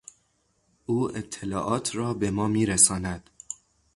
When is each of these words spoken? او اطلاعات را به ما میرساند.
او 0.85 1.17
اطلاعات 1.17 1.95
را 1.95 2.13
به 2.13 2.31
ما 2.31 2.47
میرساند. 2.47 3.29